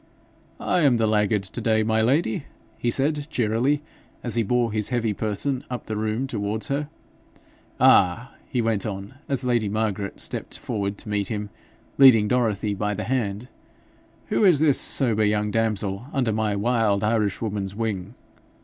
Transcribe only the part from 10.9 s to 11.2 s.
to